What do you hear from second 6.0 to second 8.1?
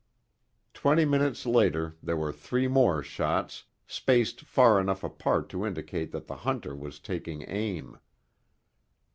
that the hunter was taking aim.